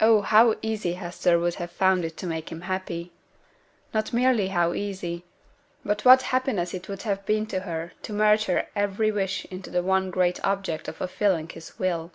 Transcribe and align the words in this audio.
Oh! 0.00 0.20
how 0.22 0.56
easy 0.62 0.94
Hester 0.94 1.38
would 1.38 1.54
have 1.54 1.70
found 1.70 2.04
it 2.04 2.16
to 2.16 2.26
make 2.26 2.50
him 2.50 2.62
happy! 2.62 3.12
not 3.94 4.12
merely 4.12 4.48
how 4.48 4.72
easy, 4.74 5.24
but 5.84 6.04
what 6.04 6.22
happiness 6.22 6.74
it 6.74 6.88
would 6.88 7.02
have 7.02 7.24
been 7.24 7.46
to 7.46 7.60
her 7.60 7.92
to 8.02 8.12
merge 8.12 8.46
her 8.46 8.66
every 8.74 9.12
wish 9.12 9.44
into 9.44 9.70
the 9.70 9.84
one 9.84 10.10
great 10.10 10.44
object 10.44 10.88
of 10.88 10.96
fulfiling 10.96 11.48
his 11.50 11.78
will. 11.78 12.10